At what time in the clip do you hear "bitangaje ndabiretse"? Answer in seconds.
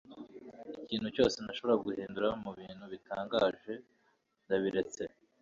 2.93-5.01